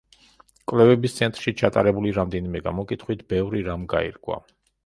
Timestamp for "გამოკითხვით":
2.69-3.23